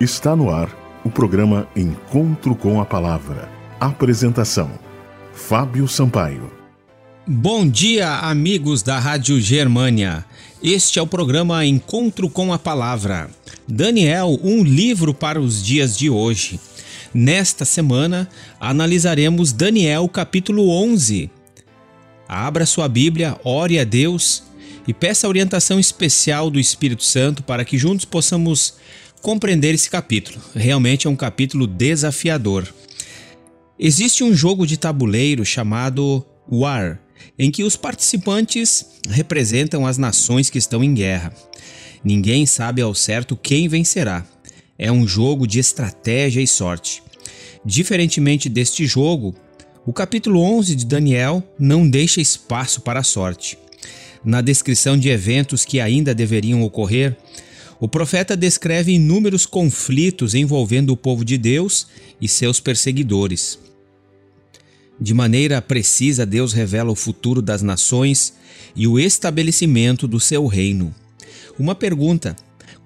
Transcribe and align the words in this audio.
Está 0.00 0.34
no 0.34 0.50
ar 0.50 0.76
o 1.04 1.10
programa 1.10 1.68
Encontro 1.76 2.56
com 2.56 2.80
a 2.80 2.84
Palavra. 2.84 3.48
Apresentação: 3.78 4.68
Fábio 5.32 5.86
Sampaio. 5.86 6.50
Bom 7.24 7.66
dia, 7.68 8.10
amigos 8.18 8.82
da 8.82 8.98
Rádio 8.98 9.40
Germânia. 9.40 10.24
Este 10.60 10.98
é 10.98 11.02
o 11.02 11.06
programa 11.06 11.64
Encontro 11.64 12.28
com 12.28 12.52
a 12.52 12.58
Palavra. 12.58 13.30
Daniel, 13.68 14.36
um 14.42 14.64
livro 14.64 15.14
para 15.14 15.40
os 15.40 15.64
dias 15.64 15.96
de 15.96 16.10
hoje. 16.10 16.58
Nesta 17.14 17.64
semana, 17.64 18.28
analisaremos 18.58 19.52
Daniel 19.52 20.08
capítulo 20.08 20.70
11. 20.70 21.30
Abra 22.26 22.66
sua 22.66 22.88
Bíblia, 22.88 23.38
ore 23.44 23.78
a 23.78 23.84
Deus 23.84 24.42
e 24.88 24.92
peça 24.92 25.26
a 25.26 25.30
orientação 25.30 25.78
especial 25.78 26.50
do 26.50 26.58
Espírito 26.58 27.04
Santo 27.04 27.44
para 27.44 27.64
que 27.64 27.78
juntos 27.78 28.04
possamos 28.04 28.74
compreender 29.24 29.74
esse 29.74 29.88
capítulo. 29.88 30.38
Realmente 30.54 31.06
é 31.06 31.10
um 31.10 31.16
capítulo 31.16 31.66
desafiador. 31.66 32.68
Existe 33.78 34.22
um 34.22 34.34
jogo 34.34 34.66
de 34.66 34.76
tabuleiro 34.76 35.46
chamado 35.46 36.22
War, 36.46 37.00
em 37.38 37.50
que 37.50 37.64
os 37.64 37.74
participantes 37.74 38.84
representam 39.08 39.86
as 39.86 39.96
nações 39.96 40.50
que 40.50 40.58
estão 40.58 40.84
em 40.84 40.92
guerra. 40.92 41.32
Ninguém 42.04 42.44
sabe 42.44 42.82
ao 42.82 42.94
certo 42.94 43.34
quem 43.34 43.66
vencerá. 43.66 44.26
É 44.78 44.92
um 44.92 45.08
jogo 45.08 45.46
de 45.46 45.58
estratégia 45.58 46.42
e 46.42 46.46
sorte. 46.46 47.02
Diferentemente 47.64 48.50
deste 48.50 48.84
jogo, 48.84 49.34
o 49.86 49.92
capítulo 49.94 50.42
11 50.42 50.76
de 50.76 50.84
Daniel 50.84 51.42
não 51.58 51.88
deixa 51.88 52.20
espaço 52.20 52.82
para 52.82 53.00
a 53.00 53.04
sorte. 53.04 53.56
Na 54.22 54.42
descrição 54.42 54.98
de 54.98 55.08
eventos 55.08 55.64
que 55.64 55.80
ainda 55.80 56.14
deveriam 56.14 56.62
ocorrer, 56.62 57.16
o 57.84 57.88
profeta 57.88 58.34
descreve 58.34 58.92
inúmeros 58.92 59.44
conflitos 59.44 60.34
envolvendo 60.34 60.88
o 60.88 60.96
povo 60.96 61.22
de 61.22 61.36
Deus 61.36 61.86
e 62.18 62.26
seus 62.26 62.58
perseguidores. 62.58 63.58
De 64.98 65.12
maneira 65.12 65.60
precisa, 65.60 66.24
Deus 66.24 66.54
revela 66.54 66.90
o 66.90 66.94
futuro 66.94 67.42
das 67.42 67.60
nações 67.60 68.32
e 68.74 68.86
o 68.86 68.98
estabelecimento 68.98 70.08
do 70.08 70.18
seu 70.18 70.46
reino. 70.46 70.94
Uma 71.58 71.74
pergunta: 71.74 72.34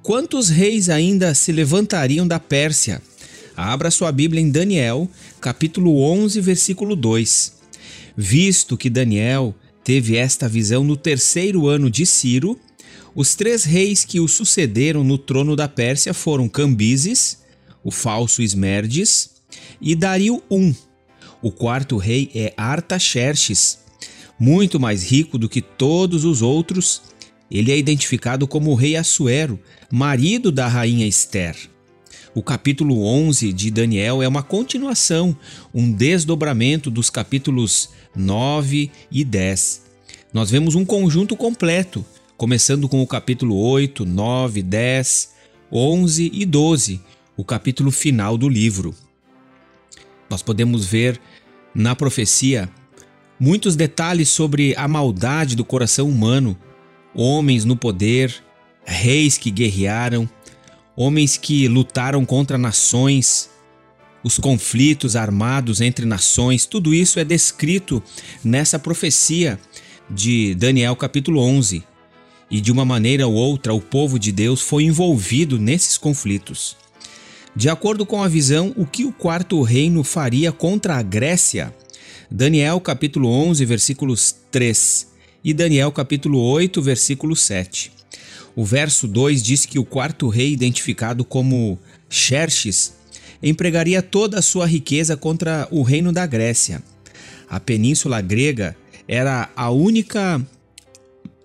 quantos 0.02 0.48
reis 0.48 0.88
ainda 0.88 1.32
se 1.32 1.52
levantariam 1.52 2.26
da 2.26 2.40
Pérsia? 2.40 3.00
Abra 3.56 3.92
sua 3.92 4.10
Bíblia 4.10 4.42
em 4.42 4.50
Daniel, 4.50 5.08
capítulo 5.40 6.02
11, 6.02 6.40
versículo 6.40 6.96
2. 6.96 7.52
Visto 8.16 8.76
que 8.76 8.90
Daniel 8.90 9.54
teve 9.84 10.16
esta 10.16 10.48
visão 10.48 10.82
no 10.82 10.96
terceiro 10.96 11.68
ano 11.68 11.88
de 11.88 12.04
Ciro, 12.04 12.58
os 13.14 13.34
três 13.34 13.64
reis 13.64 14.04
que 14.04 14.20
o 14.20 14.28
sucederam 14.28 15.02
no 15.02 15.18
trono 15.18 15.56
da 15.56 15.68
Pérsia 15.68 16.12
foram 16.12 16.48
Cambises, 16.48 17.38
o 17.82 17.90
falso 17.90 18.42
Esmerdes, 18.42 19.30
e 19.80 19.94
Dario 19.94 20.42
I. 20.50 20.76
O 21.40 21.50
quarto 21.50 21.96
rei 21.96 22.30
é 22.34 22.52
Artaxerxes, 22.56 23.78
muito 24.38 24.78
mais 24.78 25.02
rico 25.02 25.38
do 25.38 25.48
que 25.48 25.60
todos 25.60 26.24
os 26.24 26.42
outros. 26.42 27.02
Ele 27.50 27.72
é 27.72 27.78
identificado 27.78 28.46
como 28.46 28.70
o 28.70 28.74
rei 28.74 28.96
Assuero, 28.96 29.58
marido 29.90 30.52
da 30.52 30.68
rainha 30.68 31.06
Esther. 31.06 31.56
O 32.34 32.42
capítulo 32.42 33.04
11 33.04 33.52
de 33.52 33.70
Daniel 33.70 34.22
é 34.22 34.28
uma 34.28 34.42
continuação, 34.42 35.36
um 35.72 35.90
desdobramento 35.90 36.90
dos 36.90 37.08
capítulos 37.08 37.88
9 38.14 38.90
e 39.10 39.24
10. 39.24 39.82
Nós 40.32 40.50
vemos 40.50 40.74
um 40.74 40.84
conjunto 40.84 41.34
completo 41.34 42.04
começando 42.38 42.88
com 42.88 43.02
o 43.02 43.06
capítulo 43.06 43.56
8, 43.56 44.06
9, 44.06 44.62
10, 44.62 45.34
11 45.72 46.30
e 46.32 46.46
12, 46.46 47.00
o 47.36 47.44
capítulo 47.44 47.90
final 47.90 48.38
do 48.38 48.48
livro. 48.48 48.94
Nós 50.30 50.40
podemos 50.40 50.86
ver 50.86 51.20
na 51.74 51.96
profecia 51.96 52.70
muitos 53.40 53.74
detalhes 53.74 54.28
sobre 54.28 54.72
a 54.76 54.86
maldade 54.86 55.56
do 55.56 55.64
coração 55.64 56.08
humano, 56.08 56.56
homens 57.12 57.64
no 57.64 57.76
poder, 57.76 58.32
reis 58.84 59.36
que 59.36 59.50
guerrearam, 59.50 60.30
homens 60.94 61.36
que 61.36 61.66
lutaram 61.66 62.24
contra 62.24 62.56
nações, 62.56 63.50
os 64.22 64.38
conflitos 64.38 65.16
armados 65.16 65.80
entre 65.80 66.06
nações, 66.06 66.66
tudo 66.66 66.94
isso 66.94 67.18
é 67.18 67.24
descrito 67.24 68.00
nessa 68.44 68.78
profecia 68.78 69.58
de 70.08 70.54
Daniel 70.54 70.94
capítulo 70.94 71.40
11 71.40 71.97
e 72.50 72.60
de 72.60 72.72
uma 72.72 72.84
maneira 72.84 73.26
ou 73.26 73.34
outra 73.34 73.74
o 73.74 73.80
povo 73.80 74.18
de 74.18 74.32
Deus 74.32 74.60
foi 74.60 74.84
envolvido 74.84 75.58
nesses 75.58 75.98
conflitos. 75.98 76.76
De 77.54 77.68
acordo 77.68 78.06
com 78.06 78.22
a 78.22 78.28
visão, 78.28 78.72
o 78.76 78.86
que 78.86 79.04
o 79.04 79.12
quarto 79.12 79.60
reino 79.62 80.04
faria 80.04 80.52
contra 80.52 80.96
a 80.96 81.02
Grécia? 81.02 81.74
Daniel 82.30 82.80
capítulo 82.80 83.28
11, 83.30 83.64
versículos 83.64 84.34
3 84.50 85.08
e 85.42 85.54
Daniel 85.54 85.90
capítulo 85.90 86.40
8, 86.40 86.80
versículo 86.82 87.34
7. 87.34 87.92
O 88.54 88.64
verso 88.64 89.06
2 89.06 89.42
diz 89.42 89.64
que 89.64 89.78
o 89.78 89.84
quarto 89.84 90.28
rei, 90.28 90.52
identificado 90.52 91.24
como 91.24 91.78
Xerxes, 92.08 92.94
empregaria 93.42 94.02
toda 94.02 94.38
a 94.38 94.42
sua 94.42 94.66
riqueza 94.66 95.16
contra 95.16 95.68
o 95.70 95.82
reino 95.82 96.12
da 96.12 96.26
Grécia. 96.26 96.82
A 97.48 97.58
península 97.58 98.20
grega 98.20 98.76
era 99.06 99.48
a 99.56 99.70
única 99.70 100.44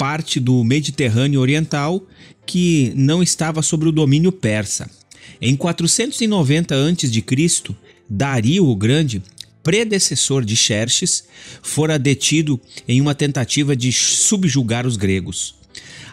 parte 0.03 0.37
do 0.37 0.61
Mediterrâneo 0.65 1.39
Oriental 1.39 2.05
que 2.45 2.91
não 2.93 3.23
estava 3.23 3.61
sob 3.61 3.87
o 3.87 3.91
domínio 3.91 4.33
persa. 4.33 4.91
Em 5.39 5.55
490 5.55 6.75
a.C., 6.75 7.75
Dario 8.09 8.67
o 8.67 8.75
Grande, 8.75 9.23
predecessor 9.63 10.43
de 10.43 10.57
Xerxes, 10.57 11.23
fora 11.61 11.97
detido 11.97 12.59
em 12.85 12.99
uma 12.99 13.15
tentativa 13.15 13.77
de 13.77 13.93
subjugar 13.93 14.85
os 14.85 14.97
gregos. 14.97 15.55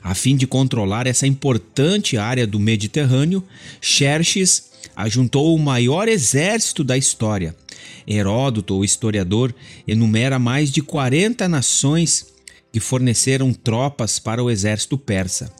A 0.04 0.14
fim 0.14 0.36
de 0.36 0.46
controlar 0.46 1.08
essa 1.08 1.26
importante 1.26 2.16
área 2.16 2.46
do 2.46 2.60
Mediterrâneo, 2.60 3.42
Xerxes 3.80 4.70
ajuntou 4.94 5.52
o 5.52 5.58
maior 5.58 6.06
exército 6.06 6.84
da 6.84 6.96
história. 6.96 7.56
Heródoto, 8.06 8.76
o 8.76 8.84
historiador, 8.84 9.52
enumera 9.84 10.38
mais 10.38 10.70
de 10.70 10.80
40 10.80 11.48
nações 11.48 12.29
que 12.72 12.80
forneceram 12.80 13.52
tropas 13.52 14.18
para 14.18 14.42
o 14.42 14.50
exército 14.50 14.96
persa. 14.96 15.52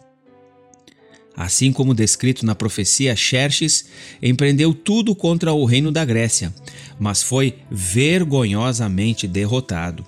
Assim 1.37 1.73
como 1.73 1.95
descrito 1.95 2.45
na 2.45 2.55
profecia, 2.55 3.17
Xerxes 3.17 3.87
empreendeu 4.21 4.75
tudo 4.75 5.15
contra 5.15 5.53
o 5.53 5.65
reino 5.65 5.91
da 5.91 6.05
Grécia, 6.05 6.55
mas 6.99 7.23
foi 7.23 7.57
vergonhosamente 7.71 9.27
derrotado. 9.27 10.05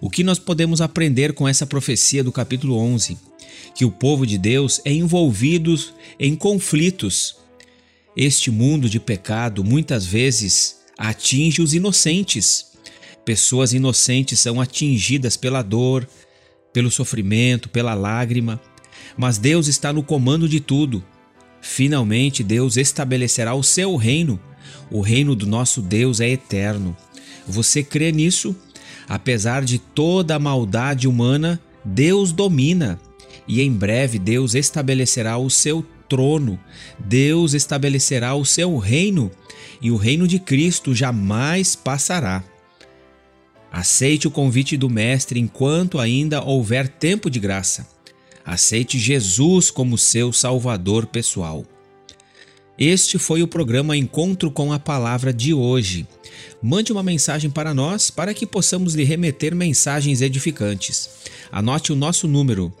O 0.00 0.10
que 0.10 0.22
nós 0.22 0.38
podemos 0.38 0.80
aprender 0.80 1.32
com 1.32 1.48
essa 1.48 1.66
profecia 1.66 2.22
do 2.22 2.32
capítulo 2.32 2.76
11? 2.76 3.16
Que 3.74 3.84
o 3.84 3.90
povo 3.90 4.26
de 4.26 4.36
Deus 4.36 4.80
é 4.84 4.92
envolvido 4.92 5.74
em 6.18 6.34
conflitos. 6.34 7.36
Este 8.16 8.50
mundo 8.50 8.88
de 8.88 9.00
pecado 9.00 9.64
muitas 9.64 10.04
vezes 10.04 10.76
atinge 10.98 11.62
os 11.62 11.74
inocentes. 11.74 12.66
Pessoas 13.24 13.72
inocentes 13.72 14.40
são 14.40 14.60
atingidas 14.60 15.36
pela 15.36 15.62
dor, 15.62 16.08
pelo 16.76 16.90
sofrimento, 16.90 17.70
pela 17.70 17.94
lágrima, 17.94 18.60
mas 19.16 19.38
Deus 19.38 19.66
está 19.66 19.94
no 19.94 20.02
comando 20.02 20.46
de 20.46 20.60
tudo. 20.60 21.02
Finalmente, 21.58 22.44
Deus 22.44 22.76
estabelecerá 22.76 23.54
o 23.54 23.62
seu 23.62 23.96
reino. 23.96 24.38
O 24.90 25.00
reino 25.00 25.34
do 25.34 25.46
nosso 25.46 25.80
Deus 25.80 26.20
é 26.20 26.28
eterno. 26.28 26.94
Você 27.48 27.82
crê 27.82 28.12
nisso? 28.12 28.54
Apesar 29.08 29.64
de 29.64 29.78
toda 29.78 30.34
a 30.34 30.38
maldade 30.38 31.08
humana, 31.08 31.58
Deus 31.82 32.30
domina 32.30 33.00
e 33.48 33.62
em 33.62 33.72
breve 33.72 34.18
Deus 34.18 34.54
estabelecerá 34.54 35.38
o 35.38 35.48
seu 35.48 35.82
trono, 36.06 36.60
Deus 36.98 37.54
estabelecerá 37.54 38.34
o 38.34 38.44
seu 38.44 38.76
reino 38.76 39.30
e 39.80 39.90
o 39.90 39.96
reino 39.96 40.28
de 40.28 40.38
Cristo 40.38 40.94
jamais 40.94 41.74
passará. 41.74 42.44
Aceite 43.70 44.26
o 44.26 44.30
convite 44.30 44.76
do 44.76 44.88
Mestre 44.88 45.38
enquanto 45.40 45.98
ainda 45.98 46.42
houver 46.42 46.88
tempo 46.88 47.28
de 47.28 47.38
graça. 47.38 47.86
Aceite 48.44 48.98
Jesus 48.98 49.70
como 49.70 49.98
seu 49.98 50.32
Salvador 50.32 51.06
pessoal. 51.06 51.64
Este 52.78 53.18
foi 53.18 53.42
o 53.42 53.48
programa 53.48 53.96
Encontro 53.96 54.50
com 54.50 54.72
a 54.72 54.78
Palavra 54.78 55.32
de 55.32 55.54
hoje. 55.54 56.06
Mande 56.62 56.92
uma 56.92 57.02
mensagem 57.02 57.50
para 57.50 57.72
nós 57.72 58.10
para 58.10 58.34
que 58.34 58.46
possamos 58.46 58.94
lhe 58.94 59.02
remeter 59.02 59.54
mensagens 59.54 60.20
edificantes. 60.20 61.08
Anote 61.50 61.92
o 61.92 61.96
nosso 61.96 62.28
número 62.28 62.72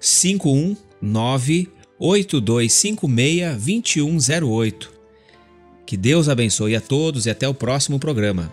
519 0.00 1.68
8256 1.98 3.56
2108. 3.56 4.92
Que 5.86 5.96
Deus 5.96 6.28
abençoe 6.28 6.76
a 6.76 6.80
todos 6.80 7.26
e 7.26 7.30
até 7.30 7.48
o 7.48 7.54
próximo 7.54 7.98
programa. 7.98 8.52